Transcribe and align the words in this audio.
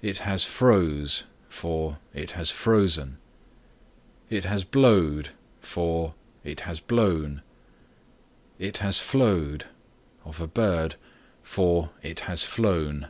"It 0.00 0.18
has 0.26 0.42
froze" 0.44 1.22
for 1.48 2.00
"It 2.12 2.32
has 2.32 2.50
frozen." 2.50 3.18
"It 4.28 4.44
has 4.44 4.64
blowed" 4.64 5.28
for 5.60 6.14
"It 6.42 6.62
has 6.62 6.80
blown." 6.80 7.42
"It 8.58 8.78
has 8.78 8.98
flowed" 8.98 9.66
(of 10.24 10.40
a 10.40 10.48
bird) 10.48 10.96
for 11.44 11.90
"It 12.02 12.18
has 12.28 12.42
flown." 12.42 13.06